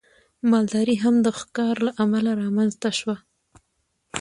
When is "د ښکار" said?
1.25-1.75